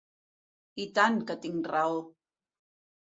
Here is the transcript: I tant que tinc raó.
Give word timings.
I 0.85 0.87
tant 0.95 1.19
que 1.27 1.37
tinc 1.45 1.69
raó. 1.75 2.01